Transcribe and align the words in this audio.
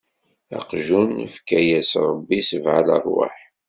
Aqjun 0.57 1.11
ifka-yas 1.25 1.91
Ṛebbi 2.07 2.39
sebɛa 2.49 2.81
leṛwaḥ. 2.87 3.37